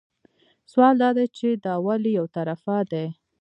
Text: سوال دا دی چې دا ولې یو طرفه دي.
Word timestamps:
سوال 0.71 0.95
دا 1.03 1.09
دی 1.17 1.25
چې 1.37 1.47
دا 1.65 1.73
ولې 1.85 2.11
یو 2.19 2.25
طرفه 2.35 2.77
دي. 2.91 3.05